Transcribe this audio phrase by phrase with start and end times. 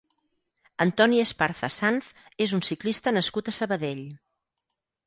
[0.85, 2.09] Antoni Esparza Sanz
[2.47, 4.07] és un ciclista nascut a Sabadell.